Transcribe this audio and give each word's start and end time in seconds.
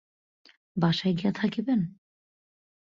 বাসায় 0.77 1.13
গিয়া 1.13 1.31
থাকিবেন? 1.31 1.79